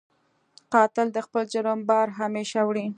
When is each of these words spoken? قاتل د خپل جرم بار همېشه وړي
قاتل 0.73 1.07
د 1.13 1.17
خپل 1.25 1.43
جرم 1.53 1.79
بار 1.89 2.07
همېشه 2.19 2.59
وړي 2.65 2.85